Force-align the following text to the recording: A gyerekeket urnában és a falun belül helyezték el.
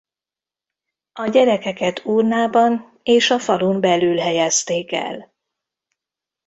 A 1.11 1.27
gyerekeket 1.29 2.05
urnában 2.05 2.99
és 3.03 3.29
a 3.29 3.39
falun 3.39 3.79
belül 3.81 4.17
helyezték 4.17 4.91
el. 4.91 5.33